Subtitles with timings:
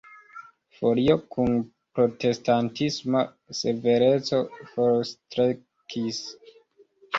[0.77, 1.53] Folio kun
[1.99, 3.23] protestantisma
[3.61, 4.43] severeco
[4.73, 6.25] forstrekis.